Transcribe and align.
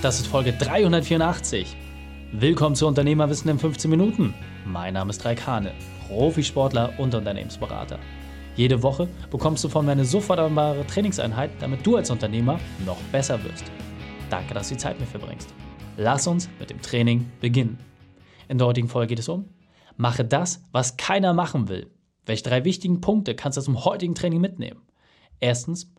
Das 0.00 0.20
ist 0.20 0.28
Folge 0.28 0.52
384. 0.52 1.76
Willkommen 2.30 2.76
zu 2.76 2.86
Unternehmerwissen 2.86 3.50
in 3.50 3.58
15 3.58 3.90
Minuten. 3.90 4.32
Mein 4.64 4.94
Name 4.94 5.10
ist 5.10 5.24
Raik 5.24 5.44
Hane, 5.44 5.72
Profisportler 6.06 6.92
und 6.98 7.16
Unternehmensberater. 7.16 7.98
Jede 8.54 8.80
Woche 8.84 9.08
bekommst 9.28 9.64
du 9.64 9.68
von 9.68 9.84
mir 9.84 9.90
eine 9.92 10.04
sofort 10.04 10.38
anwendbare 10.38 10.86
Trainingseinheit, 10.86 11.50
damit 11.58 11.84
du 11.84 11.96
als 11.96 12.12
Unternehmer 12.12 12.60
noch 12.86 12.98
besser 13.10 13.42
wirst. 13.42 13.64
Danke, 14.30 14.54
dass 14.54 14.68
du 14.68 14.76
die 14.76 14.80
Zeit 14.80 15.00
mit 15.00 15.12
mir 15.12 15.18
verbringst. 15.18 15.52
Lass 15.96 16.28
uns 16.28 16.48
mit 16.60 16.70
dem 16.70 16.80
Training 16.80 17.28
beginnen. 17.40 17.80
In 18.46 18.58
der 18.58 18.68
heutigen 18.68 18.88
Folge 18.88 19.08
geht 19.08 19.18
es 19.18 19.28
um 19.28 19.46
Mache 19.96 20.24
das, 20.24 20.62
was 20.70 20.96
keiner 20.96 21.34
machen 21.34 21.68
will. 21.68 21.90
Welche 22.24 22.44
drei 22.44 22.64
wichtigen 22.64 23.00
Punkte 23.00 23.34
kannst 23.34 23.58
du 23.58 23.62
zum 23.62 23.84
heutigen 23.84 24.14
Training 24.14 24.40
mitnehmen? 24.40 24.82
Erstens, 25.40 25.92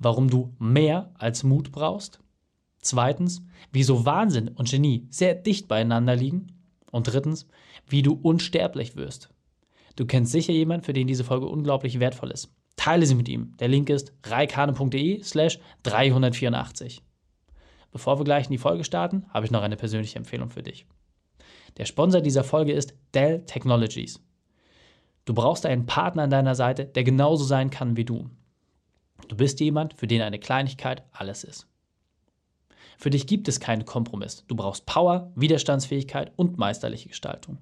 warum 0.00 0.28
du 0.28 0.52
mehr 0.58 1.12
als 1.18 1.44
Mut 1.44 1.70
brauchst. 1.70 2.18
Zweitens, 2.84 3.42
wieso 3.72 4.04
Wahnsinn 4.04 4.48
und 4.48 4.70
Genie 4.70 5.06
sehr 5.10 5.34
dicht 5.34 5.68
beieinander 5.68 6.14
liegen. 6.14 6.48
Und 6.92 7.08
drittens, 7.12 7.48
wie 7.88 8.02
du 8.02 8.12
unsterblich 8.12 8.94
wirst. 8.94 9.30
Du 9.96 10.06
kennst 10.06 10.32
sicher 10.32 10.52
jemanden, 10.52 10.84
für 10.84 10.92
den 10.92 11.06
diese 11.06 11.24
Folge 11.24 11.46
unglaublich 11.46 11.98
wertvoll 11.98 12.30
ist. 12.30 12.52
Teile 12.76 13.06
sie 13.06 13.14
mit 13.14 13.28
ihm. 13.28 13.56
Der 13.58 13.68
Link 13.68 13.88
ist 13.88 14.12
reikane.de 14.24 15.22
slash 15.22 15.58
384. 15.82 17.02
Bevor 17.90 18.18
wir 18.20 18.24
gleich 18.24 18.46
in 18.46 18.52
die 18.52 18.58
Folge 18.58 18.84
starten, 18.84 19.24
habe 19.30 19.46
ich 19.46 19.50
noch 19.50 19.62
eine 19.62 19.76
persönliche 19.76 20.18
Empfehlung 20.18 20.50
für 20.50 20.62
dich. 20.62 20.86
Der 21.78 21.86
Sponsor 21.86 22.20
dieser 22.20 22.44
Folge 22.44 22.72
ist 22.72 22.94
Dell 23.14 23.46
Technologies. 23.46 24.20
Du 25.24 25.32
brauchst 25.32 25.64
einen 25.64 25.86
Partner 25.86 26.24
an 26.24 26.30
deiner 26.30 26.54
Seite, 26.54 26.84
der 26.84 27.02
genauso 27.02 27.44
sein 27.44 27.70
kann 27.70 27.96
wie 27.96 28.04
du. 28.04 28.28
Du 29.28 29.36
bist 29.36 29.58
jemand, 29.60 29.94
für 29.94 30.06
den 30.06 30.20
eine 30.20 30.38
Kleinigkeit 30.38 31.02
alles 31.12 31.44
ist. 31.44 31.66
Für 32.98 33.10
dich 33.10 33.26
gibt 33.26 33.48
es 33.48 33.60
keinen 33.60 33.84
Kompromiss. 33.84 34.44
Du 34.48 34.56
brauchst 34.56 34.86
Power, 34.86 35.32
Widerstandsfähigkeit 35.34 36.32
und 36.36 36.58
meisterliche 36.58 37.08
Gestaltung. 37.08 37.58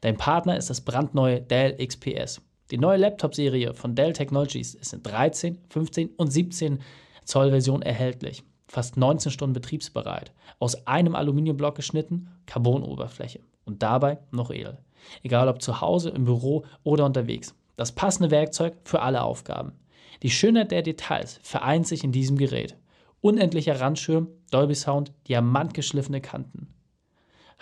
Dein 0.00 0.16
Partner 0.16 0.56
ist 0.56 0.70
das 0.70 0.80
brandneue 0.80 1.40
Dell 1.40 1.76
XPS. 1.84 2.40
Die 2.70 2.78
neue 2.78 2.98
Laptop-Serie 2.98 3.74
von 3.74 3.94
Dell 3.94 4.12
Technologies 4.12 4.74
ist 4.74 4.92
in 4.92 5.02
13, 5.02 5.58
15 5.70 6.10
und 6.16 6.32
17 6.32 6.80
Zoll 7.24 7.50
Version 7.50 7.82
erhältlich. 7.82 8.42
Fast 8.68 8.96
19 8.96 9.30
Stunden 9.30 9.54
betriebsbereit. 9.54 10.32
Aus 10.58 10.86
einem 10.86 11.14
Aluminiumblock 11.14 11.76
geschnitten, 11.76 12.28
Carbonoberfläche. 12.46 13.40
Und 13.64 13.82
dabei 13.82 14.18
noch 14.32 14.50
edel. 14.50 14.78
Egal 15.22 15.48
ob 15.48 15.62
zu 15.62 15.80
Hause, 15.80 16.10
im 16.10 16.24
Büro 16.24 16.64
oder 16.82 17.04
unterwegs. 17.04 17.54
Das 17.76 17.92
passende 17.92 18.30
Werkzeug 18.30 18.74
für 18.84 19.02
alle 19.02 19.22
Aufgaben. 19.22 19.72
Die 20.22 20.30
Schönheit 20.30 20.70
der 20.70 20.82
Details 20.82 21.38
vereint 21.42 21.86
sich 21.86 22.02
in 22.02 22.12
diesem 22.12 22.36
Gerät. 22.36 22.76
Unendlicher 23.26 23.80
Randschirm, 23.80 24.28
Dolby 24.52 24.76
Sound, 24.76 25.12
diamantgeschliffene 25.26 26.20
Kanten. 26.20 26.68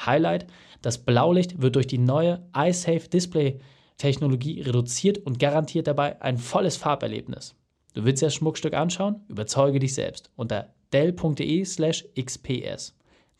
Highlight, 0.04 0.46
das 0.82 0.98
Blaulicht 0.98 1.62
wird 1.62 1.76
durch 1.76 1.86
die 1.86 1.96
neue 1.96 2.46
iSafe 2.54 3.08
Display 3.08 3.60
Technologie 3.96 4.60
reduziert 4.60 5.16
und 5.24 5.38
garantiert 5.38 5.86
dabei 5.86 6.20
ein 6.20 6.36
volles 6.36 6.76
Farberlebnis. 6.76 7.54
Du 7.94 8.04
willst 8.04 8.22
das 8.22 8.34
Schmuckstück 8.34 8.74
anschauen? 8.74 9.22
Überzeuge 9.28 9.78
dich 9.78 9.94
selbst 9.94 10.30
unter 10.36 10.74
dell.de 10.92 11.64
slash 11.64 12.04
xps. 12.14 12.94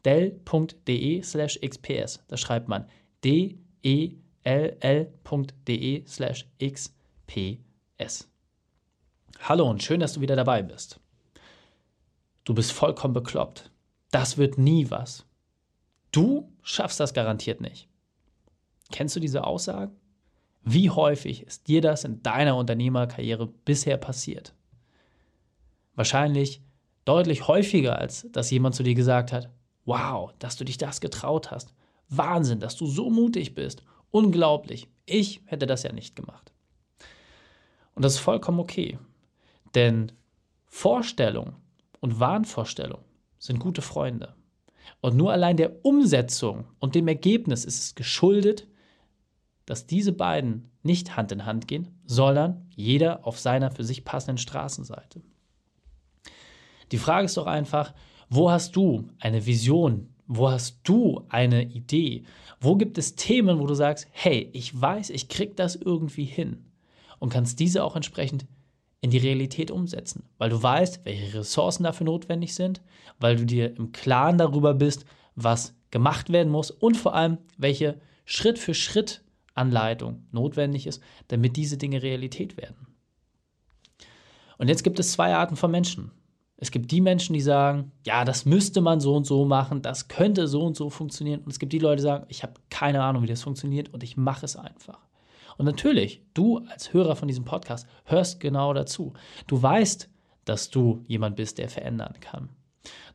dell.de 0.07 1.23
slash 1.23 1.61
xps. 1.61 2.25
Da 2.27 2.39
schreibt 2.39 2.69
man 2.69 2.87
d-e-l-l.de 3.23 4.15
slash 6.07 6.49
xps. 6.59 8.31
Hallo 9.41 9.69
und 9.69 9.83
schön, 9.83 10.01
dass 10.01 10.15
du 10.15 10.23
wieder 10.23 10.37
dabei 10.37 10.63
bist. 10.63 11.04
Du 12.45 12.55
bist 12.55 12.73
vollkommen 12.73 13.15
bekloppt. 13.15 13.71
Das 14.11 14.37
wird 14.37 14.59
nie 14.59 14.91
was. 14.91 15.27
Du 16.13 16.53
schaffst 16.63 17.01
das 17.01 17.15
garantiert 17.15 17.61
nicht. 17.61 17.89
Kennst 18.93 19.17
du 19.17 19.21
diese 19.21 19.45
Aussagen? 19.45 19.97
Wie 20.63 20.91
häufig 20.91 21.43
ist 21.43 21.69
dir 21.69 21.81
das 21.81 22.05
in 22.05 22.23
deiner 22.23 22.57
Unternehmerkarriere 22.57 23.47
bisher 23.47 23.97
passiert? 23.97 24.55
Wahrscheinlich 25.95 26.63
deutlich 27.05 27.49
häufiger, 27.49 27.99
als 27.99 28.27
dass 28.31 28.51
jemand 28.51 28.75
zu 28.75 28.83
dir 28.83 28.95
gesagt 28.95 29.33
hat, 29.33 29.51
wow, 29.85 30.33
dass 30.39 30.57
du 30.57 30.65
dich 30.65 30.79
das 30.79 31.01
getraut 31.01 31.51
hast. 31.51 31.75
Wahnsinn, 32.09 32.61
dass 32.61 32.77
du 32.77 32.87
so 32.87 33.11
mutig 33.11 33.55
bist. 33.55 33.83
Unglaublich. 34.11 34.89
Ich 35.07 35.43
hätte 35.47 35.67
das 35.67 35.83
ja 35.83 35.93
nicht 35.93 36.15
gemacht. 36.15 36.53
Und 37.95 38.05
das 38.05 38.15
ist 38.15 38.21
vollkommen 38.21 38.61
okay. 38.61 38.99
Denn 39.75 40.13
Vorstellung 40.67 41.57
und 42.05 42.21
Wahnvorstellung 42.21 43.03
sind 43.39 43.61
gute 43.61 43.81
Freunde. 43.81 44.35
Und 45.01 45.17
nur 45.17 45.33
allein 45.33 45.57
der 45.57 45.87
Umsetzung 45.87 46.67
und 46.79 46.95
dem 46.95 47.09
Ergebnis 47.09 47.65
ist 47.65 47.79
es 47.83 47.95
geschuldet, 47.95 48.69
dass 49.65 49.87
diese 49.87 50.13
beiden 50.13 50.71
nicht 50.83 51.17
Hand 51.17 51.33
in 51.33 51.47
Hand 51.47 51.67
gehen, 51.67 51.89
sondern 52.05 52.69
jeder 52.77 53.27
auf 53.27 53.39
seiner 53.39 53.71
für 53.71 53.85
sich 53.85 54.05
passenden 54.05 54.37
Straßenseite. 54.37 55.23
Die 56.93 56.99
Frage 56.99 57.25
ist 57.25 57.39
doch 57.39 57.47
einfach, 57.47 57.95
wo 58.29 58.51
hast 58.51 58.77
du 58.77 59.09
eine 59.19 59.47
Vision? 59.47 60.11
Wo 60.27 60.51
hast 60.51 60.81
du 60.85 61.25
eine 61.31 61.65
Idee? 61.65 62.25
Wo 62.61 62.77
gibt 62.77 62.99
es 62.99 63.15
Themen, 63.15 63.61
wo 63.61 63.67
du 63.67 63.73
sagst, 63.73 64.09
hey, 64.11 64.51
ich 64.53 64.79
weiß, 64.79 65.09
ich 65.09 65.31
krieg 65.31 65.57
das 65.57 65.75
irgendwie 65.75 66.27
hin 66.27 66.67
und 67.19 67.33
kannst 67.33 67.61
diese 67.61 67.83
auch 67.83 67.97
entsprechend 67.97 68.45
in 69.05 69.11
die 69.11 69.19
Realität 69.19 69.71
umsetzen, 69.71 70.25
weil 70.39 70.49
du 70.49 70.63
weißt, 70.63 71.05
welche 71.05 71.41
Ressourcen 71.41 71.83
dafür 71.83 72.07
notwendig 72.07 72.55
sind, 72.55 72.81
weil 73.21 73.37
du 73.37 73.45
dir 73.45 73.77
im 73.77 73.93
Klaren 73.93 74.39
darüber 74.39 74.73
bist, 74.73 75.05
was 75.35 75.75
gemacht 75.91 76.33
werden 76.33 76.51
muss 76.51 76.71
und 76.71 76.97
vor 76.97 77.15
allem, 77.15 77.37
welche 77.59 78.01
Schritt 78.25 78.59
für 78.59 78.73
Schritt 78.73 79.23
Anleitung 79.53 80.25
notwendig 80.33 80.87
ist, 80.87 81.03
damit 81.29 81.57
diese 81.57 81.77
Dinge 81.77 82.03
Realität 82.03 82.57
werden. 82.57 82.87
Und 84.57 84.69
jetzt 84.69 84.85
gibt 84.85 84.99
es 84.99 85.13
zwei 85.13 85.35
Arten 85.35 85.57
von 85.57 85.71
Menschen. 85.71 86.11
Es 86.57 86.71
gibt 86.71 86.91
die 86.91 87.03
Menschen, 87.03 87.35
die 87.35 87.43
sagen, 87.43 87.93
ja, 88.07 88.25
das 88.25 88.47
müsste 88.47 88.81
man 88.81 89.01
so 89.01 89.15
und 89.15 89.27
so 89.27 89.45
machen, 89.45 89.83
das 89.83 90.09
könnte 90.09 90.49
so 90.49 90.63
und 90.63 90.77
so 90.77 90.89
funktionieren. 90.89 91.43
Und 91.43 91.51
es 91.51 91.59
gibt 91.59 91.75
die 91.75 91.79
Leute, 91.79 91.97
die 91.97 92.05
sagen, 92.05 92.25
ich 92.29 92.43
habe 92.43 92.55
keine 92.71 93.03
Ahnung, 93.03 93.23
wie 93.23 93.27
das 93.27 93.43
funktioniert 93.43 93.93
und 93.93 94.03
ich 94.03 94.17
mache 94.17 94.47
es 94.47 94.57
einfach. 94.57 95.01
Und 95.57 95.67
natürlich, 95.67 96.23
du 96.35 96.59
als 96.71 96.93
Hörer 96.93 97.17
von 97.17 97.29
diesem 97.29 97.45
Podcast 97.45 97.87
hörst 98.05 98.41
genau 98.41 98.73
dazu. 98.73 99.13
Du 99.47 99.63
weißt, 99.63 100.09
dass 100.45 100.71
du 100.71 101.05
jemand 101.07 101.37
bist, 101.37 101.59
der 101.59 101.69
verändern 101.69 102.15
kann. 102.21 102.51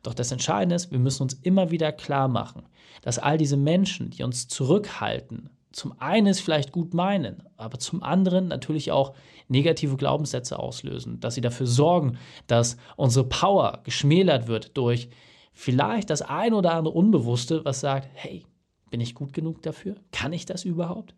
Doch 0.02 0.14
das 0.14 0.32
Entscheidende 0.32 0.74
ist, 0.74 0.90
wir 0.90 0.98
müssen 0.98 1.22
uns 1.22 1.34
immer 1.34 1.70
wieder 1.70 1.92
klar 1.92 2.28
machen, 2.28 2.62
dass 3.02 3.18
all 3.18 3.38
diese 3.38 3.56
Menschen, 3.56 4.10
die 4.10 4.22
uns 4.22 4.48
zurückhalten, 4.48 5.50
zum 5.72 5.94
einen 6.00 6.26
es 6.26 6.40
vielleicht 6.40 6.72
gut 6.72 6.94
meinen, 6.94 7.44
aber 7.56 7.78
zum 7.78 8.02
anderen 8.02 8.48
natürlich 8.48 8.90
auch 8.90 9.14
negative 9.46 9.96
Glaubenssätze 9.96 10.58
auslösen, 10.58 11.20
dass 11.20 11.34
sie 11.34 11.40
dafür 11.40 11.66
sorgen, 11.66 12.18
dass 12.48 12.76
unsere 12.96 13.28
Power 13.28 13.80
geschmälert 13.84 14.48
wird 14.48 14.76
durch 14.76 15.10
vielleicht 15.52 16.10
das 16.10 16.22
ein 16.22 16.54
oder 16.54 16.74
andere 16.74 16.94
Unbewusste, 16.94 17.64
was 17.64 17.80
sagt, 17.80 18.08
hey, 18.14 18.44
bin 18.90 19.00
ich 19.00 19.14
gut 19.14 19.32
genug 19.32 19.62
dafür? 19.62 19.94
Kann 20.10 20.32
ich 20.32 20.46
das 20.46 20.64
überhaupt? 20.64 21.14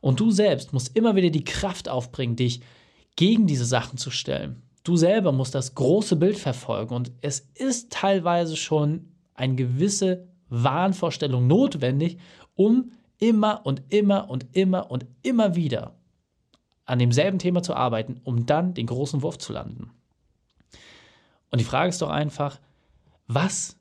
Und 0.00 0.20
du 0.20 0.30
selbst 0.30 0.72
musst 0.72 0.96
immer 0.96 1.16
wieder 1.16 1.30
die 1.30 1.44
Kraft 1.44 1.88
aufbringen, 1.88 2.36
dich 2.36 2.60
gegen 3.16 3.46
diese 3.46 3.64
Sachen 3.64 3.98
zu 3.98 4.10
stellen. 4.10 4.62
Du 4.84 4.96
selber 4.96 5.32
musst 5.32 5.54
das 5.54 5.74
große 5.74 6.16
Bild 6.16 6.38
verfolgen 6.38 6.94
und 6.94 7.12
es 7.20 7.40
ist 7.54 7.90
teilweise 7.90 8.56
schon 8.56 9.12
eine 9.34 9.54
gewisse 9.54 10.28
Wahnvorstellung 10.48 11.46
notwendig, 11.46 12.18
um 12.54 12.92
immer 13.18 13.66
und 13.66 13.82
immer 13.88 14.30
und 14.30 14.46
immer 14.52 14.90
und 14.90 15.06
immer 15.22 15.56
wieder 15.56 15.94
an 16.86 16.98
demselben 16.98 17.38
Thema 17.38 17.62
zu 17.62 17.74
arbeiten, 17.74 18.20
um 18.24 18.46
dann 18.46 18.72
den 18.72 18.86
großen 18.86 19.22
Wurf 19.22 19.38
zu 19.38 19.52
landen. 19.52 19.90
Und 21.50 21.60
die 21.60 21.64
Frage 21.64 21.90
ist 21.90 22.00
doch 22.00 22.10
einfach, 22.10 22.58
was 23.26 23.76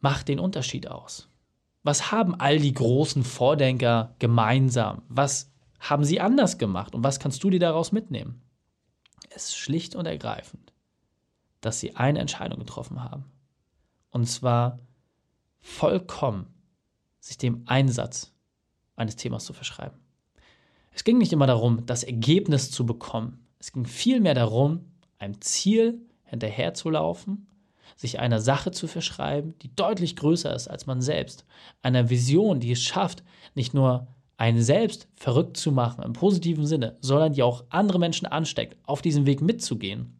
macht 0.00 0.28
den 0.28 0.40
Unterschied 0.40 0.88
aus? 0.88 1.28
Was 1.82 2.10
haben 2.10 2.34
all 2.34 2.58
die 2.58 2.74
großen 2.74 3.24
Vordenker 3.24 4.14
gemeinsam? 4.18 5.02
Was 5.08 5.49
haben 5.80 6.04
sie 6.04 6.20
anders 6.20 6.58
gemacht 6.58 6.94
und 6.94 7.02
was 7.02 7.18
kannst 7.18 7.42
du 7.42 7.50
dir 7.50 7.60
daraus 7.60 7.90
mitnehmen? 7.90 8.42
Es 9.30 9.46
ist 9.46 9.56
schlicht 9.56 9.96
und 9.96 10.06
ergreifend, 10.06 10.72
dass 11.60 11.80
sie 11.80 11.96
eine 11.96 12.18
Entscheidung 12.20 12.58
getroffen 12.58 13.02
haben. 13.02 13.24
Und 14.10 14.26
zwar 14.26 14.78
vollkommen 15.60 16.46
sich 17.20 17.38
dem 17.38 17.62
Einsatz 17.66 18.32
eines 18.96 19.16
Themas 19.16 19.44
zu 19.44 19.52
verschreiben. 19.52 19.98
Es 20.92 21.04
ging 21.04 21.18
nicht 21.18 21.32
immer 21.32 21.46
darum, 21.46 21.86
das 21.86 22.02
Ergebnis 22.02 22.70
zu 22.70 22.84
bekommen. 22.84 23.46
Es 23.58 23.72
ging 23.72 23.86
vielmehr 23.86 24.34
darum, 24.34 24.92
einem 25.18 25.40
Ziel 25.40 26.00
hinterherzulaufen, 26.24 27.46
sich 27.96 28.18
einer 28.18 28.40
Sache 28.40 28.70
zu 28.70 28.86
verschreiben, 28.86 29.58
die 29.60 29.74
deutlich 29.74 30.16
größer 30.16 30.54
ist 30.54 30.68
als 30.68 30.86
man 30.86 31.00
selbst, 31.00 31.44
einer 31.82 32.10
Vision, 32.10 32.60
die 32.60 32.72
es 32.72 32.82
schafft, 32.82 33.22
nicht 33.54 33.74
nur 33.74 34.08
einen 34.40 34.62
selbst 34.62 35.06
verrückt 35.16 35.58
zu 35.58 35.70
machen, 35.70 36.02
im 36.02 36.14
positiven 36.14 36.64
Sinne, 36.64 36.96
sondern 37.02 37.34
die 37.34 37.42
auch 37.42 37.64
andere 37.68 37.98
Menschen 37.98 38.26
ansteckt, 38.26 38.78
auf 38.86 39.02
diesem 39.02 39.26
Weg 39.26 39.42
mitzugehen. 39.42 40.18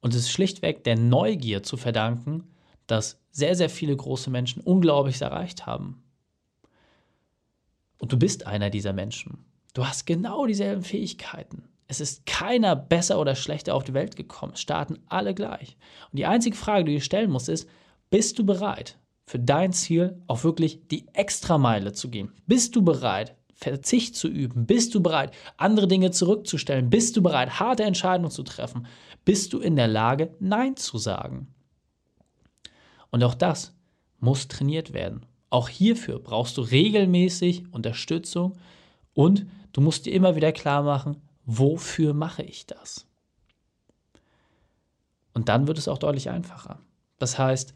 Und 0.00 0.14
es 0.14 0.22
ist 0.22 0.30
schlichtweg 0.30 0.82
der 0.84 0.96
Neugier 0.96 1.62
zu 1.62 1.76
verdanken, 1.76 2.44
dass 2.86 3.20
sehr, 3.32 3.54
sehr 3.54 3.68
viele 3.68 3.94
große 3.94 4.30
Menschen 4.30 4.62
Unglaubliches 4.62 5.20
erreicht 5.20 5.66
haben. 5.66 6.02
Und 7.98 8.12
du 8.12 8.18
bist 8.18 8.46
einer 8.46 8.70
dieser 8.70 8.94
Menschen. 8.94 9.44
Du 9.74 9.86
hast 9.86 10.06
genau 10.06 10.46
dieselben 10.46 10.82
Fähigkeiten. 10.82 11.64
Es 11.86 12.00
ist 12.00 12.24
keiner 12.24 12.76
besser 12.76 13.20
oder 13.20 13.34
schlechter 13.34 13.74
auf 13.74 13.84
die 13.84 13.92
Welt 13.92 14.16
gekommen. 14.16 14.54
Es 14.54 14.62
starten 14.62 14.98
alle 15.06 15.34
gleich. 15.34 15.76
Und 16.10 16.16
die 16.16 16.24
einzige 16.24 16.56
Frage, 16.56 16.84
die 16.84 16.92
du 16.92 16.96
dir 16.96 17.04
stellen 17.04 17.30
musst, 17.30 17.50
ist, 17.50 17.68
bist 18.08 18.38
du 18.38 18.46
bereit, 18.46 18.96
für 19.30 19.38
dein 19.38 19.72
Ziel 19.72 20.20
auch 20.26 20.42
wirklich 20.42 20.88
die 20.88 21.06
Extrameile 21.12 21.92
zu 21.92 22.10
gehen? 22.10 22.32
Bist 22.48 22.74
du 22.74 22.82
bereit, 22.82 23.36
Verzicht 23.54 24.16
zu 24.16 24.26
üben? 24.26 24.66
Bist 24.66 24.92
du 24.92 25.00
bereit, 25.00 25.32
andere 25.56 25.86
Dinge 25.86 26.10
zurückzustellen? 26.10 26.90
Bist 26.90 27.16
du 27.16 27.22
bereit, 27.22 27.60
harte 27.60 27.84
Entscheidungen 27.84 28.32
zu 28.32 28.42
treffen? 28.42 28.88
Bist 29.24 29.52
du 29.52 29.60
in 29.60 29.76
der 29.76 29.86
Lage, 29.86 30.34
Nein 30.40 30.74
zu 30.74 30.98
sagen? 30.98 31.54
Und 33.10 33.22
auch 33.22 33.34
das 33.34 33.72
muss 34.18 34.48
trainiert 34.48 34.94
werden. 34.94 35.24
Auch 35.48 35.68
hierfür 35.68 36.18
brauchst 36.18 36.56
du 36.56 36.62
regelmäßig 36.62 37.72
Unterstützung 37.72 38.58
und 39.14 39.46
du 39.72 39.80
musst 39.80 40.06
dir 40.06 40.12
immer 40.12 40.34
wieder 40.34 40.50
klar 40.50 40.82
machen, 40.82 41.22
wofür 41.44 42.14
mache 42.14 42.42
ich 42.42 42.66
das? 42.66 43.06
Und 45.34 45.48
dann 45.48 45.68
wird 45.68 45.78
es 45.78 45.86
auch 45.86 45.98
deutlich 45.98 46.30
einfacher. 46.30 46.80
Das 47.20 47.38
heißt, 47.38 47.74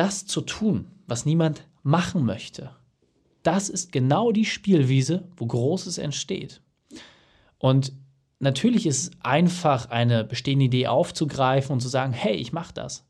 das 0.00 0.24
zu 0.24 0.40
tun, 0.40 0.86
was 1.06 1.26
niemand 1.26 1.68
machen 1.82 2.24
möchte, 2.24 2.70
das 3.42 3.68
ist 3.68 3.92
genau 3.92 4.32
die 4.32 4.46
Spielwiese, 4.46 5.28
wo 5.36 5.46
Großes 5.46 5.98
entsteht. 5.98 6.62
Und 7.58 7.92
natürlich 8.38 8.86
ist 8.86 9.02
es 9.02 9.10
einfach, 9.22 9.90
eine 9.90 10.24
bestehende 10.24 10.64
Idee 10.64 10.86
aufzugreifen 10.86 11.74
und 11.74 11.80
zu 11.80 11.88
sagen, 11.88 12.14
hey, 12.14 12.34
ich 12.34 12.54
mache 12.54 12.72
das. 12.72 13.06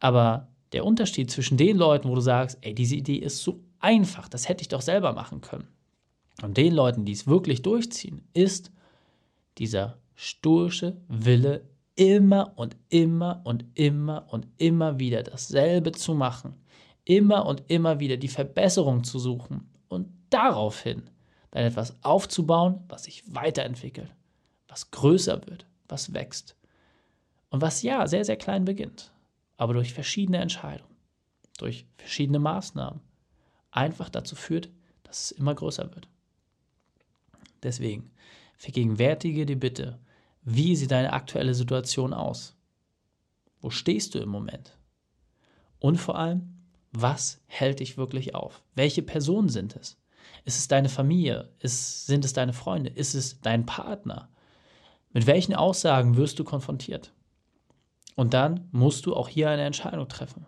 Aber 0.00 0.48
der 0.72 0.84
Unterschied 0.84 1.30
zwischen 1.30 1.56
den 1.56 1.76
Leuten, 1.76 2.08
wo 2.08 2.16
du 2.16 2.20
sagst, 2.20 2.58
ey, 2.62 2.74
diese 2.74 2.96
Idee 2.96 3.18
ist 3.18 3.44
so 3.44 3.60
einfach, 3.78 4.28
das 4.28 4.48
hätte 4.48 4.62
ich 4.62 4.68
doch 4.68 4.82
selber 4.82 5.12
machen 5.12 5.40
können, 5.40 5.68
und 6.42 6.56
den 6.56 6.74
Leuten, 6.74 7.04
die 7.04 7.12
es 7.12 7.28
wirklich 7.28 7.62
durchziehen, 7.62 8.22
ist 8.32 8.72
dieser 9.58 9.98
stoische 10.16 10.96
Wille, 11.06 11.62
immer 11.94 12.52
und 12.56 12.76
immer 12.88 13.42
und 13.44 13.64
immer 13.74 14.26
und 14.30 14.46
immer 14.58 14.98
wieder 14.98 15.22
dasselbe 15.22 15.92
zu 15.92 16.14
machen, 16.14 16.54
immer 17.04 17.46
und 17.46 17.64
immer 17.68 18.00
wieder 18.00 18.16
die 18.16 18.28
Verbesserung 18.28 19.04
zu 19.04 19.18
suchen 19.18 19.70
und 19.88 20.08
daraufhin 20.30 21.10
dann 21.50 21.64
etwas 21.64 22.02
aufzubauen, 22.02 22.84
was 22.88 23.04
sich 23.04 23.22
weiterentwickelt, 23.34 24.14
was 24.68 24.90
größer 24.90 25.46
wird, 25.46 25.66
was 25.88 26.14
wächst 26.14 26.56
und 27.50 27.60
was 27.60 27.82
ja 27.82 28.06
sehr, 28.06 28.24
sehr 28.24 28.36
klein 28.36 28.64
beginnt 28.64 29.12
aber 29.62 29.74
durch 29.74 29.94
verschiedene 29.94 30.38
Entscheidungen, 30.38 30.96
durch 31.58 31.86
verschiedene 31.96 32.40
Maßnahmen 32.40 33.00
einfach 33.70 34.08
dazu 34.08 34.34
führt, 34.34 34.68
dass 35.04 35.26
es 35.26 35.30
immer 35.30 35.54
größer 35.54 35.94
wird. 35.94 36.08
Deswegen 37.62 38.10
vergegenwärtige 38.56 39.46
dir 39.46 39.60
bitte, 39.60 40.00
wie 40.42 40.76
sieht 40.76 40.90
deine 40.90 41.12
aktuelle 41.12 41.54
Situation 41.54 42.12
aus? 42.12 42.56
Wo 43.60 43.70
stehst 43.70 44.14
du 44.14 44.18
im 44.18 44.28
Moment? 44.28 44.76
Und 45.78 45.96
vor 45.96 46.18
allem, 46.18 46.62
was 46.90 47.40
hält 47.46 47.80
dich 47.80 47.96
wirklich 47.96 48.34
auf? 48.34 48.62
Welche 48.74 49.02
Personen 49.02 49.48
sind 49.48 49.76
es? 49.76 49.98
Ist 50.44 50.58
es 50.58 50.68
deine 50.68 50.88
Familie? 50.88 51.50
Ist, 51.60 52.06
sind 52.06 52.24
es 52.24 52.32
deine 52.32 52.52
Freunde? 52.52 52.90
Ist 52.90 53.14
es 53.14 53.40
dein 53.40 53.66
Partner? 53.66 54.28
Mit 55.12 55.26
welchen 55.26 55.54
Aussagen 55.54 56.16
wirst 56.16 56.38
du 56.38 56.44
konfrontiert? 56.44 57.12
Und 58.14 58.34
dann 58.34 58.68
musst 58.72 59.06
du 59.06 59.14
auch 59.14 59.28
hier 59.28 59.48
eine 59.48 59.62
Entscheidung 59.62 60.08
treffen. 60.08 60.46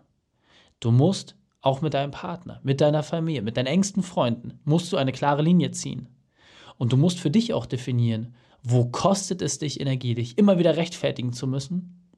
Du 0.79 0.91
musst 0.91 1.35
auch 1.61 1.81
mit 1.81 1.93
deinem 1.93 2.11
Partner, 2.11 2.59
mit 2.63 2.81
deiner 2.81 3.01
Familie, 3.01 3.41
mit 3.41 3.57
deinen 3.57 3.67
engsten 3.67 4.03
Freunden, 4.03 4.59
musst 4.65 4.91
du 4.91 4.97
eine 4.97 5.11
klare 5.11 5.41
Linie 5.41 5.71
ziehen. 5.71 6.09
Und 6.77 6.91
du 6.91 6.97
musst 6.97 7.19
für 7.19 7.31
dich 7.31 7.53
auch 7.53 7.65
definieren, 7.65 8.35
wo 8.67 8.85
kostet 8.85 9.41
es 9.41 9.59
dich 9.59 9.79
Energie, 9.79 10.15
dich 10.15 10.37
immer 10.37 10.57
wieder 10.57 10.75
rechtfertigen 10.75 11.33
zu 11.33 11.45
müssen? 11.45 12.09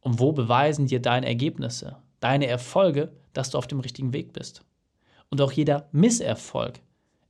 Und 0.00 0.18
wo 0.18 0.32
beweisen 0.32 0.86
dir 0.86 1.00
deine 1.00 1.26
Ergebnisse, 1.26 1.96
deine 2.18 2.48
Erfolge, 2.48 3.12
dass 3.32 3.50
du 3.50 3.58
auf 3.58 3.68
dem 3.68 3.78
richtigen 3.78 4.12
Weg 4.12 4.32
bist? 4.32 4.64
Und 5.30 5.40
auch 5.40 5.52
jeder 5.52 5.88
Misserfolg 5.92 6.80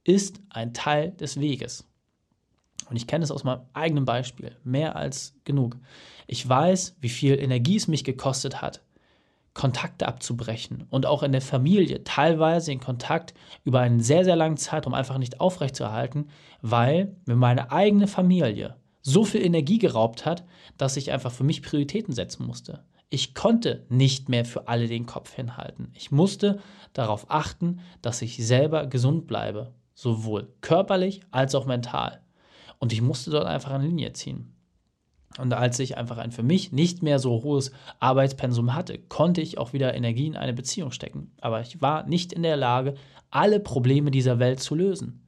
ist 0.05 0.41
ein 0.49 0.73
Teil 0.73 1.13
des 1.13 1.39
Weges. 1.39 1.87
Und 2.89 2.97
ich 2.97 3.07
kenne 3.07 3.23
es 3.23 3.31
aus 3.31 3.45
meinem 3.45 3.61
eigenen 3.75 4.07
Beispiel, 4.07 4.57
mehr 4.65 4.97
als 4.97 5.35
genug. 5.45 5.77
Ich 6.27 6.49
weiß, 6.49 6.97
wie 7.01 7.11
viel 7.11 7.39
Energie 7.39 7.77
es 7.77 7.87
mich 7.87 8.03
gekostet 8.03 8.63
hat, 8.63 8.83
Kontakte 9.55 10.09
abzubrechen 10.09 10.87
und 10.89 11.05
auch 11.05 11.23
in 11.23 11.33
der 11.33 11.43
Familie 11.43 12.05
teilweise 12.05 12.71
den 12.71 12.81
Kontakt 12.81 13.35
über 13.65 13.81
einen 13.81 14.01
sehr, 14.01 14.25
sehr 14.25 14.37
langen 14.37 14.57
Zeitraum 14.57 14.95
einfach 14.95 15.19
nicht 15.19 15.41
aufrechtzuerhalten, 15.41 16.29
weil 16.63 17.17
mir 17.27 17.37
meine 17.37 17.71
eigene 17.71 18.07
Familie 18.07 18.77
so 19.03 19.25
viel 19.25 19.45
Energie 19.45 19.79
geraubt 19.79 20.25
hat, 20.25 20.45
dass 20.79 20.97
ich 20.97 21.11
einfach 21.13 21.33
für 21.33 21.45
mich 21.45 21.63
Prioritäten 21.63 22.15
setzen 22.15 22.47
musste. 22.47 22.85
Ich 23.11 23.35
konnte 23.35 23.85
nicht 23.91 24.31
mehr 24.31 24.47
für 24.47 24.69
alle 24.69 24.89
den 24.89 25.05
Kopf 25.05 25.35
hinhalten. 25.35 25.91
Ich 25.95 26.11
musste 26.11 26.61
darauf 26.95 27.27
achten, 27.31 27.81
dass 28.01 28.23
ich 28.23 28.39
selber 28.47 28.87
gesund 28.87 29.27
bleibe, 29.27 29.75
sowohl 29.95 30.49
körperlich 30.63 31.21
als 31.31 31.55
auch 31.55 31.67
mental. 31.67 32.23
Und 32.79 32.93
ich 32.93 33.03
musste 33.03 33.31
dort 33.31 33.45
einfach 33.45 33.73
eine 33.73 33.87
Linie 33.87 34.15
ziehen. 34.15 34.55
Und 35.39 35.53
als 35.53 35.79
ich 35.79 35.97
einfach 35.97 36.19
ein 36.19 36.33
für 36.33 36.43
mich 36.43 36.73
nicht 36.73 37.03
mehr 37.03 37.19
so 37.19 37.43
hohes 37.43 37.73
Arbeitspensum 38.01 38.75
hatte, 38.75 38.99
konnte 38.99 39.41
ich 39.41 39.59
auch 39.59 39.73
wieder 39.73 39.95
Energie 39.95 40.27
in 40.27 40.37
eine 40.37 40.53
Beziehung 40.53 40.91
stecken. 40.91 41.33
Aber 41.41 41.61
ich 41.61 41.81
war 41.81 42.07
nicht 42.07 42.33
in 42.33 42.43
der 42.43 42.57
Lage, 42.57 42.95
alle 43.31 43.61
Probleme 43.61 44.11
dieser 44.11 44.39
Welt 44.39 44.61
zu 44.61 44.75
lösen. 44.75 45.27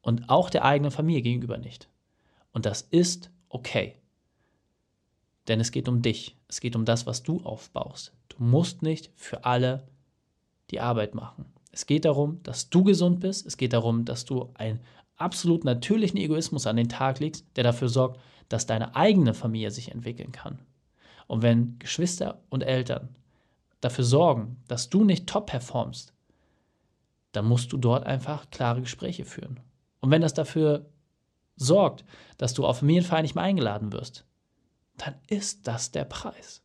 Und 0.00 0.28
auch 0.28 0.50
der 0.50 0.64
eigenen 0.64 0.90
Familie 0.90 1.22
gegenüber 1.22 1.58
nicht. 1.58 1.88
Und 2.52 2.66
das 2.66 2.82
ist 2.82 3.30
okay. 3.48 3.96
Denn 5.48 5.60
es 5.60 5.70
geht 5.70 5.88
um 5.88 6.02
dich. 6.02 6.36
Es 6.46 6.60
geht 6.60 6.76
um 6.76 6.84
das, 6.84 7.06
was 7.06 7.22
du 7.22 7.40
aufbaust. 7.42 8.12
Du 8.28 8.42
musst 8.42 8.82
nicht 8.82 9.10
für 9.16 9.44
alle 9.44 9.88
die 10.70 10.80
Arbeit 10.80 11.14
machen. 11.14 11.46
Es 11.72 11.86
geht 11.86 12.04
darum, 12.04 12.42
dass 12.42 12.70
du 12.70 12.84
gesund 12.84 13.20
bist. 13.20 13.46
Es 13.46 13.56
geht 13.56 13.72
darum, 13.72 14.04
dass 14.04 14.24
du 14.24 14.50
ein 14.54 14.80
absolut 15.16 15.64
natürlichen 15.64 16.18
Egoismus 16.18 16.66
an 16.66 16.76
den 16.76 16.88
Tag 16.88 17.18
legst, 17.20 17.44
der 17.56 17.64
dafür 17.64 17.88
sorgt, 17.88 18.20
dass 18.48 18.66
deine 18.66 18.96
eigene 18.96 19.34
Familie 19.34 19.70
sich 19.70 19.92
entwickeln 19.92 20.32
kann. 20.32 20.58
Und 21.26 21.42
wenn 21.42 21.78
Geschwister 21.78 22.40
und 22.48 22.62
Eltern 22.62 23.14
dafür 23.80 24.04
sorgen, 24.04 24.56
dass 24.68 24.88
du 24.88 25.04
nicht 25.04 25.26
top 25.26 25.46
performst, 25.46 26.12
dann 27.32 27.44
musst 27.44 27.72
du 27.72 27.76
dort 27.76 28.06
einfach 28.06 28.50
klare 28.50 28.80
Gespräche 28.80 29.24
führen. 29.24 29.60
Und 30.00 30.10
wenn 30.10 30.22
das 30.22 30.34
dafür 30.34 30.86
sorgt, 31.56 32.04
dass 32.38 32.54
du 32.54 32.66
auf 32.66 32.78
Familienfeier 32.78 33.22
nicht 33.22 33.34
mehr 33.34 33.44
eingeladen 33.44 33.92
wirst, 33.92 34.24
dann 34.96 35.14
ist 35.28 35.66
das 35.66 35.90
der 35.90 36.04
Preis. 36.04 36.62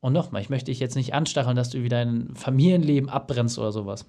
Und 0.00 0.12
nochmal, 0.12 0.42
ich 0.42 0.50
möchte 0.50 0.70
dich 0.70 0.80
jetzt 0.80 0.96
nicht 0.96 1.14
anstacheln, 1.14 1.56
dass 1.56 1.70
du 1.70 1.82
wieder 1.82 2.04
dein 2.04 2.34
Familienleben 2.34 3.08
abbrennst 3.08 3.58
oder 3.58 3.72
sowas. 3.72 4.04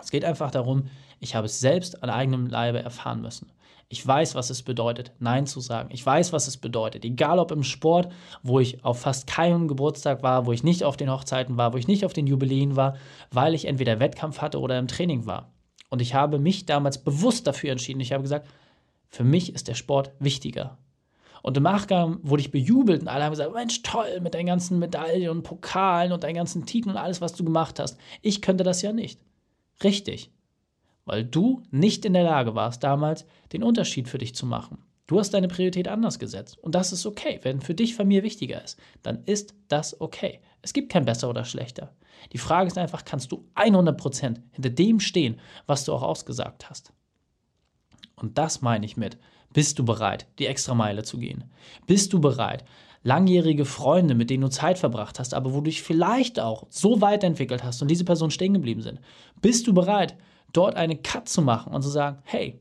Es 0.00 0.10
geht 0.10 0.24
einfach 0.24 0.50
darum, 0.50 0.88
ich 1.18 1.34
habe 1.34 1.46
es 1.46 1.60
selbst 1.60 2.02
an 2.02 2.10
eigenem 2.10 2.46
Leibe 2.46 2.80
erfahren 2.80 3.22
müssen. 3.22 3.50
Ich 3.88 4.04
weiß, 4.04 4.34
was 4.34 4.50
es 4.50 4.62
bedeutet, 4.62 5.12
Nein 5.20 5.46
zu 5.46 5.60
sagen. 5.60 5.90
Ich 5.92 6.04
weiß, 6.04 6.32
was 6.32 6.48
es 6.48 6.56
bedeutet. 6.56 7.04
Egal 7.04 7.38
ob 7.38 7.52
im 7.52 7.62
Sport, 7.62 8.12
wo 8.42 8.58
ich 8.58 8.84
auf 8.84 9.00
fast 9.00 9.28
keinem 9.28 9.68
Geburtstag 9.68 10.24
war, 10.24 10.46
wo 10.46 10.52
ich 10.52 10.64
nicht 10.64 10.82
auf 10.82 10.96
den 10.96 11.10
Hochzeiten 11.10 11.56
war, 11.56 11.72
wo 11.72 11.76
ich 11.76 11.86
nicht 11.86 12.04
auf 12.04 12.12
den 12.12 12.26
Jubiläen 12.26 12.74
war, 12.74 12.96
weil 13.30 13.54
ich 13.54 13.66
entweder 13.66 14.00
Wettkampf 14.00 14.40
hatte 14.40 14.58
oder 14.60 14.78
im 14.78 14.88
Training 14.88 15.26
war. 15.26 15.52
Und 15.88 16.02
ich 16.02 16.14
habe 16.14 16.40
mich 16.40 16.66
damals 16.66 16.98
bewusst 16.98 17.46
dafür 17.46 17.70
entschieden. 17.70 18.00
Ich 18.00 18.12
habe 18.12 18.22
gesagt, 18.22 18.48
für 19.08 19.22
mich 19.22 19.54
ist 19.54 19.68
der 19.68 19.74
Sport 19.74 20.12
wichtiger. 20.18 20.78
Und 21.42 21.56
im 21.56 21.62
Nachgang 21.62 22.18
wurde 22.22 22.40
ich 22.40 22.50
bejubelt 22.50 23.02
und 23.02 23.08
alle 23.08 23.22
haben 23.22 23.30
gesagt, 23.30 23.54
Mensch, 23.54 23.82
toll, 23.82 24.20
mit 24.20 24.34
deinen 24.34 24.46
ganzen 24.46 24.80
Medaillen 24.80 25.30
und 25.30 25.44
Pokalen 25.44 26.10
und 26.10 26.24
deinen 26.24 26.34
ganzen 26.34 26.66
Titeln 26.66 26.96
und 26.96 27.00
alles, 27.00 27.20
was 27.20 27.34
du 27.34 27.44
gemacht 27.44 27.78
hast. 27.78 27.98
Ich 28.20 28.42
könnte 28.42 28.64
das 28.64 28.82
ja 28.82 28.92
nicht. 28.92 29.20
Richtig. 29.84 30.32
Weil 31.06 31.24
du 31.24 31.62
nicht 31.70 32.04
in 32.04 32.12
der 32.12 32.24
Lage 32.24 32.54
warst, 32.54 32.84
damals 32.84 33.24
den 33.52 33.62
Unterschied 33.62 34.08
für 34.08 34.18
dich 34.18 34.34
zu 34.34 34.44
machen. 34.44 34.78
Du 35.06 35.20
hast 35.20 35.30
deine 35.30 35.48
Priorität 35.48 35.88
anders 35.88 36.18
gesetzt. 36.18 36.58
Und 36.58 36.74
das 36.74 36.92
ist 36.92 37.06
okay. 37.06 37.38
Wenn 37.42 37.60
für 37.60 37.74
dich 37.74 37.94
Familie 37.94 38.24
wichtiger 38.24 38.62
ist, 38.62 38.78
dann 39.02 39.22
ist 39.24 39.54
das 39.68 40.00
okay. 40.00 40.40
Es 40.62 40.72
gibt 40.72 40.90
kein 40.90 41.04
besser 41.04 41.30
oder 41.30 41.44
schlechter. 41.44 41.94
Die 42.32 42.38
Frage 42.38 42.66
ist 42.66 42.76
einfach, 42.76 43.04
kannst 43.04 43.30
du 43.30 43.48
100% 43.54 44.36
hinter 44.50 44.70
dem 44.70 44.98
stehen, 44.98 45.40
was 45.66 45.84
du 45.84 45.92
auch 45.92 46.02
ausgesagt 46.02 46.68
hast? 46.68 46.92
Und 48.16 48.36
das 48.36 48.62
meine 48.62 48.84
ich 48.84 48.96
mit, 48.96 49.18
bist 49.52 49.78
du 49.78 49.84
bereit, 49.84 50.26
die 50.38 50.46
extra 50.46 50.74
Meile 50.74 51.04
zu 51.04 51.18
gehen? 51.18 51.44
Bist 51.86 52.12
du 52.12 52.20
bereit, 52.20 52.64
langjährige 53.02 53.64
Freunde, 53.64 54.14
mit 54.14 54.30
denen 54.30 54.42
du 54.42 54.48
Zeit 54.48 54.78
verbracht 54.78 55.20
hast, 55.20 55.34
aber 55.34 55.52
wo 55.52 55.58
du 55.58 55.64
dich 55.64 55.82
vielleicht 55.82 56.40
auch 56.40 56.66
so 56.70 57.00
weiterentwickelt 57.00 57.62
hast 57.62 57.80
und 57.80 57.88
diese 57.88 58.04
Personen 58.04 58.32
stehen 58.32 58.54
geblieben 58.54 58.82
sind, 58.82 59.00
bist 59.40 59.66
du 59.66 59.74
bereit, 59.74 60.16
dort 60.52 60.76
eine 60.76 60.96
Cut 60.96 61.28
zu 61.28 61.42
machen 61.42 61.72
und 61.72 61.82
zu 61.82 61.88
sagen, 61.88 62.18
hey, 62.24 62.60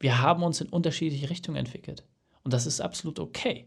wir 0.00 0.20
haben 0.20 0.42
uns 0.42 0.60
in 0.60 0.68
unterschiedliche 0.68 1.30
Richtungen 1.30 1.56
entwickelt. 1.56 2.04
Und 2.42 2.52
das 2.52 2.66
ist 2.66 2.80
absolut 2.80 3.18
okay. 3.18 3.66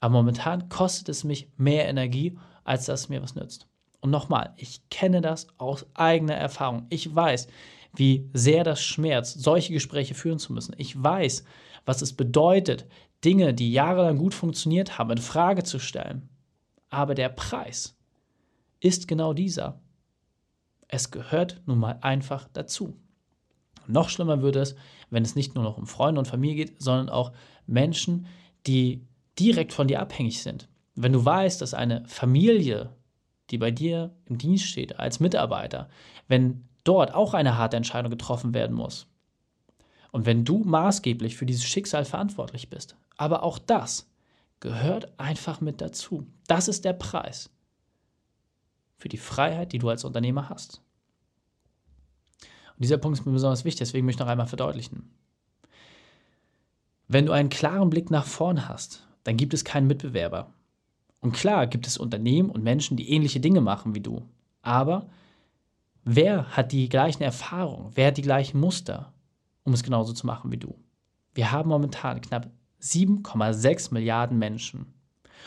Aber 0.00 0.12
momentan 0.12 0.68
kostet 0.68 1.08
es 1.08 1.24
mich 1.24 1.48
mehr 1.56 1.88
Energie, 1.88 2.38
als 2.62 2.86
dass 2.86 3.02
es 3.02 3.08
mir 3.08 3.22
was 3.22 3.34
nützt. 3.34 3.66
Und 4.00 4.10
nochmal, 4.10 4.52
ich 4.56 4.86
kenne 4.90 5.22
das 5.22 5.46
aus 5.56 5.86
eigener 5.94 6.34
Erfahrung. 6.34 6.86
Ich 6.90 7.14
weiß, 7.14 7.48
wie 7.94 8.28
sehr 8.34 8.64
das 8.64 8.82
schmerzt, 8.82 9.40
solche 9.40 9.72
Gespräche 9.72 10.14
führen 10.14 10.38
zu 10.38 10.52
müssen. 10.52 10.74
Ich 10.76 11.02
weiß, 11.02 11.44
was 11.86 12.02
es 12.02 12.12
bedeutet, 12.12 12.86
Dinge, 13.24 13.54
die 13.54 13.72
jahrelang 13.72 14.18
gut 14.18 14.34
funktioniert 14.34 14.98
haben, 14.98 15.10
in 15.10 15.18
Frage 15.18 15.62
zu 15.62 15.78
stellen. 15.78 16.28
Aber 16.90 17.14
der 17.14 17.30
Preis 17.30 17.96
ist 18.80 19.08
genau 19.08 19.32
dieser. 19.32 19.80
Es 20.94 21.10
gehört 21.10 21.60
nun 21.66 21.80
mal 21.80 21.98
einfach 22.02 22.46
dazu. 22.52 22.96
Noch 23.88 24.08
schlimmer 24.08 24.42
würde 24.42 24.60
es, 24.60 24.76
wenn 25.10 25.24
es 25.24 25.34
nicht 25.34 25.56
nur 25.56 25.64
noch 25.64 25.76
um 25.76 25.88
Freunde 25.88 26.20
und 26.20 26.28
Familie 26.28 26.66
geht, 26.66 26.80
sondern 26.80 27.08
auch 27.08 27.32
Menschen, 27.66 28.26
die 28.68 29.04
direkt 29.36 29.72
von 29.72 29.88
dir 29.88 29.98
abhängig 29.98 30.40
sind. 30.40 30.68
Wenn 30.94 31.12
du 31.12 31.24
weißt, 31.24 31.60
dass 31.60 31.74
eine 31.74 32.04
Familie, 32.06 32.94
die 33.50 33.58
bei 33.58 33.72
dir 33.72 34.14
im 34.26 34.38
Dienst 34.38 34.66
steht, 34.66 35.00
als 35.00 35.18
Mitarbeiter, 35.18 35.88
wenn 36.28 36.68
dort 36.84 37.12
auch 37.12 37.34
eine 37.34 37.58
harte 37.58 37.76
Entscheidung 37.76 38.12
getroffen 38.12 38.54
werden 38.54 38.76
muss. 38.76 39.08
Und 40.12 40.26
wenn 40.26 40.44
du 40.44 40.58
maßgeblich 40.58 41.34
für 41.34 41.44
dieses 41.44 41.64
Schicksal 41.64 42.04
verantwortlich 42.04 42.70
bist. 42.70 42.94
Aber 43.16 43.42
auch 43.42 43.58
das 43.58 44.08
gehört 44.60 45.18
einfach 45.18 45.60
mit 45.60 45.80
dazu. 45.80 46.28
Das 46.46 46.68
ist 46.68 46.84
der 46.84 46.92
Preis 46.92 47.50
für 48.96 49.08
die 49.08 49.18
Freiheit, 49.18 49.72
die 49.72 49.78
du 49.78 49.88
als 49.88 50.04
Unternehmer 50.04 50.48
hast. 50.48 50.83
Und 52.76 52.84
dieser 52.84 52.98
Punkt 52.98 53.18
ist 53.18 53.26
mir 53.26 53.32
besonders 53.32 53.64
wichtig, 53.64 53.80
deswegen 53.80 54.06
möchte 54.06 54.22
ich 54.22 54.26
noch 54.26 54.32
einmal 54.32 54.46
verdeutlichen. 54.46 55.10
Wenn 57.06 57.26
du 57.26 57.32
einen 57.32 57.50
klaren 57.50 57.90
Blick 57.90 58.10
nach 58.10 58.26
vorn 58.26 58.68
hast, 58.68 59.06
dann 59.24 59.36
gibt 59.36 59.54
es 59.54 59.64
keinen 59.64 59.86
Mitbewerber. 59.86 60.52
Und 61.20 61.32
klar 61.32 61.66
gibt 61.66 61.86
es 61.86 61.96
Unternehmen 61.96 62.50
und 62.50 62.64
Menschen, 62.64 62.96
die 62.96 63.10
ähnliche 63.10 63.40
Dinge 63.40 63.60
machen 63.60 63.94
wie 63.94 64.00
du. 64.00 64.28
Aber 64.62 65.06
wer 66.04 66.56
hat 66.56 66.72
die 66.72 66.88
gleichen 66.88 67.22
Erfahrungen? 67.22 67.92
Wer 67.94 68.08
hat 68.08 68.16
die 68.16 68.22
gleichen 68.22 68.60
Muster, 68.60 69.12
um 69.62 69.72
es 69.72 69.82
genauso 69.82 70.12
zu 70.12 70.26
machen 70.26 70.50
wie 70.50 70.58
du? 70.58 70.74
Wir 71.34 71.52
haben 71.52 71.68
momentan 71.68 72.20
knapp 72.20 72.50
7,6 72.80 73.94
Milliarden 73.94 74.38
Menschen. 74.38 74.92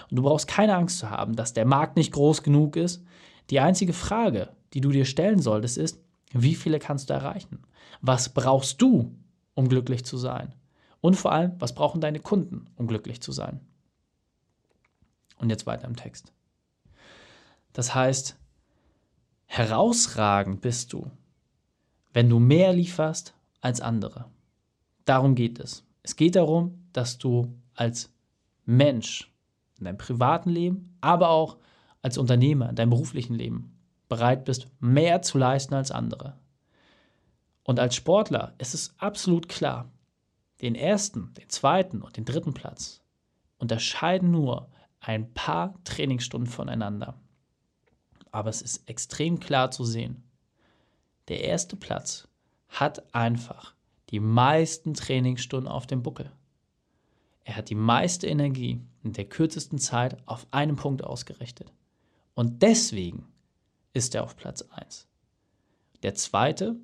Und 0.09 0.17
du 0.17 0.23
brauchst 0.23 0.47
keine 0.47 0.75
Angst 0.75 0.99
zu 0.99 1.09
haben, 1.09 1.35
dass 1.35 1.53
der 1.53 1.65
Markt 1.65 1.97
nicht 1.97 2.11
groß 2.11 2.43
genug 2.43 2.75
ist. 2.75 3.03
Die 3.49 3.59
einzige 3.59 3.93
Frage, 3.93 4.49
die 4.73 4.81
du 4.81 4.91
dir 4.91 5.05
stellen 5.05 5.39
solltest, 5.39 5.77
ist, 5.77 5.99
wie 6.33 6.55
viele 6.55 6.79
kannst 6.79 7.09
du 7.09 7.13
erreichen? 7.13 7.63
Was 8.01 8.29
brauchst 8.29 8.81
du, 8.81 9.15
um 9.53 9.69
glücklich 9.69 10.05
zu 10.05 10.17
sein? 10.17 10.53
Und 11.01 11.15
vor 11.15 11.31
allem, 11.31 11.53
was 11.59 11.73
brauchen 11.73 12.01
deine 12.01 12.19
Kunden, 12.19 12.65
um 12.75 12.87
glücklich 12.87 13.21
zu 13.21 13.31
sein? 13.31 13.61
Und 15.37 15.49
jetzt 15.49 15.65
weiter 15.65 15.87
im 15.87 15.95
Text. 15.95 16.33
Das 17.73 17.93
heißt, 17.93 18.37
herausragend 19.45 20.61
bist 20.61 20.93
du, 20.93 21.11
wenn 22.11 22.29
du 22.29 22.39
mehr 22.39 22.73
lieferst 22.73 23.35
als 23.61 23.79
andere. 23.81 24.25
Darum 25.05 25.35
geht 25.35 25.59
es. 25.59 25.85
Es 26.01 26.15
geht 26.15 26.35
darum, 26.35 26.87
dass 26.93 27.17
du 27.17 27.55
als 27.75 28.11
Mensch 28.65 29.31
in 29.77 29.85
deinem 29.85 29.97
privaten 29.97 30.49
Leben, 30.49 30.97
aber 31.01 31.29
auch 31.29 31.57
als 32.01 32.17
Unternehmer 32.17 32.69
in 32.69 32.75
deinem 32.75 32.89
beruflichen 32.89 33.35
Leben 33.35 33.76
bereit 34.07 34.45
bist, 34.45 34.67
mehr 34.79 35.21
zu 35.21 35.37
leisten 35.37 35.73
als 35.73 35.91
andere. 35.91 36.37
Und 37.63 37.79
als 37.79 37.95
Sportler 37.95 38.53
ist 38.57 38.73
es 38.73 38.93
absolut 38.97 39.49
klar, 39.49 39.91
den 40.61 40.75
ersten, 40.75 41.33
den 41.33 41.49
zweiten 41.49 42.01
und 42.01 42.17
den 42.17 42.25
dritten 42.25 42.53
Platz 42.53 43.01
unterscheiden 43.57 44.31
nur 44.31 44.69
ein 44.99 45.33
paar 45.33 45.73
Trainingsstunden 45.83 46.49
voneinander. 46.49 47.19
Aber 48.31 48.49
es 48.49 48.61
ist 48.61 48.87
extrem 48.89 49.39
klar 49.39 49.71
zu 49.71 49.83
sehen, 49.83 50.23
der 51.27 51.43
erste 51.43 51.75
Platz 51.75 52.27
hat 52.69 53.13
einfach 53.13 53.75
die 54.09 54.19
meisten 54.19 54.93
Trainingsstunden 54.93 55.67
auf 55.67 55.87
dem 55.87 56.03
Buckel. 56.03 56.31
Er 57.43 57.55
hat 57.55 57.69
die 57.69 57.75
meiste 57.75 58.27
Energie 58.27 58.81
in 59.03 59.13
der 59.13 59.25
kürzesten 59.25 59.79
Zeit 59.79 60.17
auf 60.25 60.47
einen 60.51 60.75
Punkt 60.75 61.03
ausgerichtet. 61.03 61.73
Und 62.33 62.61
deswegen 62.61 63.25
ist 63.97 64.15
er 64.15 64.23
auf 64.23 64.37
Platz 64.37 64.61
1. 64.61 65.07
Der 66.03 66.15
zweite 66.15 66.75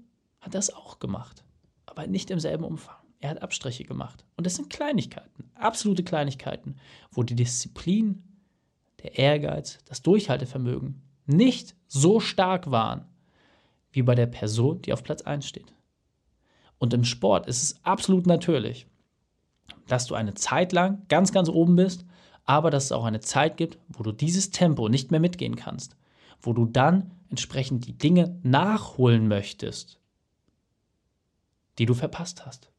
hat 0.42 0.56
das 0.56 0.74
auch 0.74 1.00
gemacht, 1.00 1.44
aber 1.86 2.08
nicht 2.08 2.32
im 2.32 2.40
selben 2.40 2.64
Umfang. 2.64 2.96
Er 3.20 3.30
hat 3.30 3.42
Abstriche 3.42 3.86
gemacht. 3.86 4.26
Und 4.36 4.46
das 4.46 4.56
sind 4.56 4.70
Kleinigkeiten, 4.70 5.50
absolute 5.56 6.04
Kleinigkeiten, 6.04 6.76
wo 7.12 7.24
die 7.24 7.36
Disziplin, 7.36 8.24
der 9.02 9.18
Ehrgeiz, 9.18 9.80
das 9.86 10.02
Durchhaltevermögen 10.02 11.02
nicht 11.26 11.76
so 11.88 12.20
stark 12.20 12.70
waren 12.72 13.06
wie 13.92 14.02
bei 14.02 14.16
der 14.16 14.26
Person, 14.26 14.82
die 14.82 14.92
auf 14.92 15.04
Platz 15.04 15.22
1 15.22 15.46
steht. 15.46 15.74
Und 16.80 16.94
im 16.94 17.04
Sport 17.04 17.48
ist 17.48 17.64
es 17.64 17.86
absolut 17.86 18.26
natürlich, 18.26 18.88
dass 19.88 20.08
du 20.08 20.16
eine 20.16 20.34
Zeit 20.34 20.74
lang 20.74 21.06
ganz, 21.08 21.32
ganz 21.32 21.48
oben 21.48 21.76
bist, 21.76 22.06
aber 22.44 22.72
dass 22.72 22.86
es 22.86 22.92
auch 22.92 23.06
eine 23.06 23.22
Zeit 23.22 23.56
gibt, 23.56 23.78
wo 23.88 24.04
du 24.04 24.12
dieses 24.12 24.50
Tempo 24.50 24.90
nicht 24.90 25.12
mehr 25.12 25.20
mitgehen 25.20 25.56
kannst, 25.56 25.96
wo 26.44 26.54
du 26.54 26.66
dann 26.66 27.12
entsprechend 27.30 27.88
die 27.88 27.98
Dinge 27.98 28.40
nachholen 28.44 29.28
möchtest, 29.28 29.98
die 31.80 31.88
du 31.88 31.96
verpasst 31.96 32.46
hast. 32.46 32.70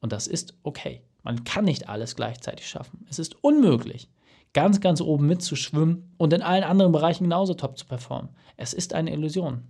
Und 0.00 0.12
das 0.12 0.26
ist 0.26 0.54
okay. 0.64 1.02
Man 1.22 1.44
kann 1.44 1.64
nicht 1.64 1.88
alles 1.88 2.16
gleichzeitig 2.16 2.68
schaffen. 2.68 3.06
Es 3.08 3.18
ist 3.18 3.42
unmöglich, 3.44 4.08
ganz, 4.52 4.80
ganz 4.80 5.00
oben 5.00 5.26
mitzuschwimmen 5.26 6.12
und 6.16 6.32
in 6.32 6.42
allen 6.42 6.64
anderen 6.64 6.92
Bereichen 6.92 7.24
genauso 7.24 7.54
top 7.54 7.78
zu 7.78 7.86
performen. 7.86 8.30
Es 8.56 8.72
ist 8.72 8.94
eine 8.94 9.12
Illusion. 9.12 9.64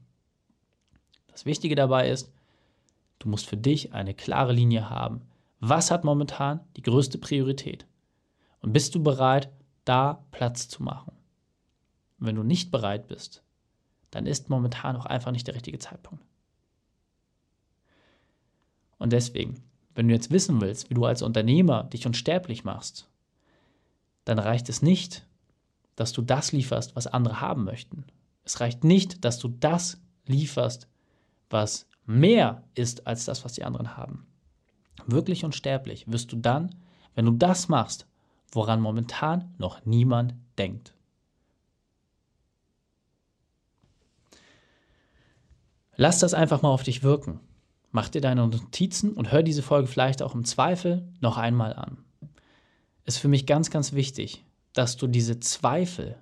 Das 1.29 1.45
Wichtige 1.45 1.75
dabei 1.75 2.09
ist, 2.09 2.33
du 3.19 3.29
musst 3.29 3.47
für 3.47 3.57
dich 3.57 3.93
eine 3.93 4.15
klare 4.15 4.53
Linie 4.53 4.89
haben. 4.89 5.23
Was 5.61 5.91
hat 5.91 6.05
momentan 6.05 6.61
die 6.77 6.83
größte 6.83 7.19
Priorität? 7.19 7.87
Und 8.61 8.73
bist 8.73 8.95
du 8.95 9.03
bereit, 9.03 9.51
da 9.85 10.25
Platz 10.31 10.69
zu 10.69 10.83
machen? 10.83 11.16
Wenn 12.19 12.37
du 12.37 12.43
nicht 12.43 12.71
bereit 12.71 13.09
bist, 13.09 13.43
dann 14.11 14.27
ist 14.27 14.49
momentan 14.49 14.97
auch 14.97 15.07
einfach 15.07 15.33
nicht 15.33 15.47
der 15.47 15.55
richtige 15.55 15.79
Zeitpunkt. 15.79 16.25
Und 18.99 19.13
deswegen, 19.13 19.63
wenn 19.95 20.09
du 20.09 20.15
jetzt 20.15 20.31
wissen 20.31 20.61
willst, 20.61 20.89
wie 20.91 20.95
du 20.95 21.05
als 21.05 21.23
Unternehmer 21.23 21.85
dich 21.85 22.07
unsterblich 22.07 22.65
machst, 22.65 23.09
dann 24.25 24.39
reicht 24.39 24.69
es 24.69 24.83
nicht, 24.83 25.27
dass 25.97 26.13
du 26.13 26.23
das 26.23 26.53
lieferst, 26.53 26.97
was 26.97 27.07
andere 27.07 27.41
haben 27.41 27.65
möchten. 27.65 28.05
Es 28.45 28.61
reicht 28.61 28.85
nicht, 28.85 29.25
dass 29.25 29.39
du 29.39 29.49
das 29.49 30.01
lieferst, 30.27 30.89
was 31.51 31.87
mehr 32.05 32.65
ist 32.75 33.07
als 33.07 33.25
das, 33.25 33.45
was 33.45 33.55
die 33.55 33.65
anderen 33.65 33.97
haben. 33.97 34.27
Wirklich 35.07 35.45
unsterblich 35.45 36.11
wirst 36.11 36.33
du 36.33 36.37
dann, 36.37 36.75
wenn 37.15 37.27
du 37.27 37.33
das 37.33 37.69
machst, 37.69 38.07
woran 38.53 38.81
momentan 38.81 39.55
noch 39.59 39.85
niemand 39.85 40.35
denkt. 40.59 40.96
Lass 45.97 46.19
das 46.19 46.35
einfach 46.35 46.63
mal 46.63 46.71
auf 46.71 46.83
dich 46.83 47.03
wirken. 47.03 47.41
Mach 47.91 48.09
dir 48.09 48.21
deine 48.21 48.47
Notizen 48.47 49.13
und 49.13 49.33
hör 49.33 49.43
diese 49.43 49.63
Folge 49.63 49.89
vielleicht 49.89 50.23
auch 50.23 50.35
im 50.35 50.45
Zweifel 50.45 51.09
noch 51.21 51.39
einmal 51.39 51.75
an. 51.75 51.99
Ist 53.05 53.19
für 53.19 53.29
mich 53.29 53.47
ganz, 53.47 53.71
ganz 53.71 53.93
wichtig, 53.95 54.45
dass 54.75 54.97
du 54.97 55.07
diese 55.07 55.41
Zweifel 55.41 56.17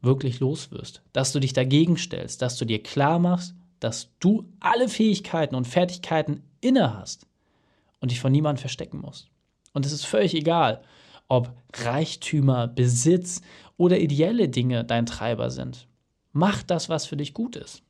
wirklich 0.00 0.40
loswirst, 0.40 1.02
dass 1.12 1.32
du 1.32 1.38
dich 1.38 1.52
dagegen 1.52 1.96
stellst, 1.96 2.42
dass 2.42 2.56
du 2.56 2.64
dir 2.64 2.82
klar 2.82 3.18
machst, 3.18 3.54
dass 3.78 4.10
du 4.18 4.52
alle 4.60 4.88
Fähigkeiten 4.88 5.54
und 5.54 5.66
Fertigkeiten 5.68 6.42
inne 6.60 6.98
hast 6.98 7.26
und 8.00 8.10
dich 8.10 8.20
von 8.20 8.32
niemandem 8.32 8.60
verstecken 8.60 8.98
musst. 9.00 9.28
Und 9.72 9.86
es 9.86 9.92
ist 9.92 10.06
völlig 10.06 10.34
egal, 10.34 10.82
ob 11.28 11.52
Reichtümer, 11.72 12.66
Besitz 12.66 13.40
oder 13.76 13.98
ideelle 14.00 14.48
Dinge 14.48 14.84
dein 14.84 15.06
Treiber 15.06 15.50
sind. 15.50 15.86
Mach 16.32 16.62
das, 16.62 16.88
was 16.88 17.06
für 17.06 17.16
dich 17.16 17.32
gut 17.34 17.54
ist. 17.56 17.83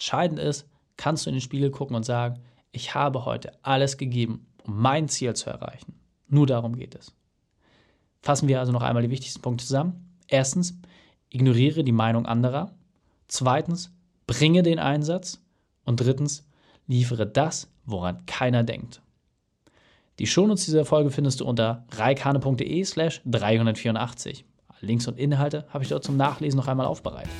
Entscheidend 0.00 0.38
ist, 0.38 0.66
kannst 0.96 1.26
du 1.26 1.30
in 1.30 1.36
den 1.36 1.42
Spiegel 1.42 1.70
gucken 1.70 1.94
und 1.94 2.06
sagen, 2.06 2.40
ich 2.72 2.94
habe 2.94 3.26
heute 3.26 3.52
alles 3.60 3.98
gegeben, 3.98 4.46
um 4.64 4.80
mein 4.80 5.10
Ziel 5.10 5.34
zu 5.34 5.50
erreichen. 5.50 5.92
Nur 6.26 6.46
darum 6.46 6.74
geht 6.74 6.94
es. 6.94 7.14
Fassen 8.22 8.48
wir 8.48 8.60
also 8.60 8.72
noch 8.72 8.80
einmal 8.80 9.02
die 9.02 9.10
wichtigsten 9.10 9.42
Punkte 9.42 9.66
zusammen. 9.66 10.16
Erstens, 10.26 10.80
ignoriere 11.28 11.84
die 11.84 11.92
Meinung 11.92 12.24
anderer. 12.24 12.74
Zweitens, 13.28 13.92
bringe 14.26 14.62
den 14.62 14.78
Einsatz. 14.78 15.42
Und 15.84 16.00
drittens, 16.00 16.48
liefere 16.86 17.26
das, 17.26 17.70
woran 17.84 18.24
keiner 18.24 18.64
denkt. 18.64 19.02
Die 20.18 20.26
Shownotes 20.26 20.64
dieser 20.64 20.86
Folge 20.86 21.10
findest 21.10 21.40
du 21.40 21.44
unter 21.44 21.84
reikane.de 21.90 22.84
slash 22.84 23.20
384. 23.26 24.46
Links 24.80 25.06
und 25.06 25.18
Inhalte 25.18 25.66
habe 25.68 25.84
ich 25.84 25.90
dort 25.90 26.04
zum 26.04 26.16
Nachlesen 26.16 26.56
noch 26.56 26.68
einmal 26.68 26.86
aufbereitet. 26.86 27.32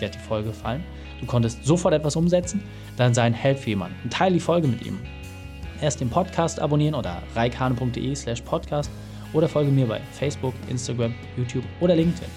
Dir 0.00 0.06
hat 0.06 0.14
die 0.14 0.20
Folge 0.20 0.50
gefallen? 0.50 0.84
Du 1.20 1.26
konntest 1.26 1.64
sofort 1.64 1.94
etwas 1.94 2.16
umsetzen? 2.16 2.62
Dann 2.96 3.14
sei 3.14 3.22
ein 3.22 3.34
Held 3.34 3.58
für 3.58 3.70
jemanden 3.70 3.96
und 4.04 4.12
teile 4.12 4.34
die 4.34 4.40
Folge 4.40 4.68
mit 4.68 4.84
ihm. 4.84 4.98
Erst 5.80 6.00
den 6.00 6.10
Podcast 6.10 6.60
abonnieren 6.60 6.94
oder 6.94 7.22
reikane.de 7.34 8.14
slash 8.14 8.42
podcast 8.42 8.90
oder 9.32 9.48
folge 9.48 9.70
mir 9.70 9.86
bei 9.86 10.00
Facebook, 10.12 10.54
Instagram, 10.68 11.14
YouTube 11.36 11.64
oder 11.80 11.94
LinkedIn. 11.94 12.28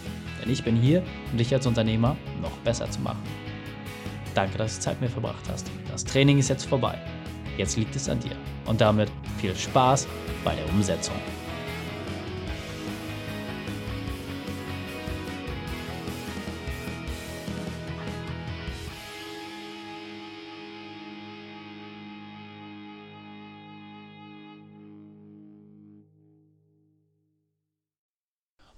Denn 0.42 0.52
ich 0.52 0.64
bin 0.64 0.76
hier, 0.76 1.04
um 1.32 1.38
dich 1.38 1.54
als 1.54 1.66
Unternehmer 1.66 2.16
noch 2.42 2.52
besser 2.64 2.90
zu 2.90 3.00
machen. 3.02 3.22
Danke, 4.34 4.58
dass 4.58 4.76
du 4.76 4.82
Zeit 4.82 5.02
mit 5.02 5.10
mir 5.10 5.14
verbracht 5.14 5.44
hast. 5.52 5.70
Das 5.92 6.04
Training 6.04 6.40
ist 6.40 6.50
jetzt 6.50 6.66
vorbei. 6.66 6.98
Jetzt 7.58 7.78
liegt 7.78 7.96
es 7.96 8.10
an 8.10 8.20
dir. 8.20 8.36
Und 8.66 8.82
damit 8.82 9.12
viel 9.38 9.56
Spaß 9.56 10.08
bei 10.44 10.56
der 10.56 10.68
Umsetzung. 10.70 11.16